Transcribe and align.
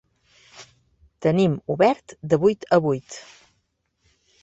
Tenim 1.27 1.59
obert 1.75 2.17
de 2.33 2.43
vuit 2.47 2.69
a 2.79 2.83
vuit. 2.89 3.23